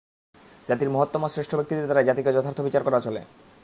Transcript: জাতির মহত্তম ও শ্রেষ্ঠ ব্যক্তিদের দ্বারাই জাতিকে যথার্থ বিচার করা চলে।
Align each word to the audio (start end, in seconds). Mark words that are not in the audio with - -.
জাতির 0.69 0.93
মহত্তম 0.95 1.21
ও 1.23 1.27
শ্রেষ্ঠ 1.33 1.51
ব্যক্তিদের 1.55 1.87
দ্বারাই 1.87 2.07
জাতিকে 2.09 2.35
যথার্থ 2.35 2.59
বিচার 2.61 2.85
করা 2.87 2.99
চলে। 3.05 3.21